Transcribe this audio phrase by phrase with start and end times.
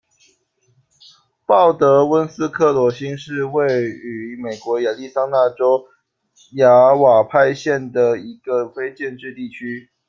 [1.45, 5.85] 鲍德温斯克罗辛是位于美国亚利桑那州
[6.53, 9.91] 亚瓦派县的一个非建制地区。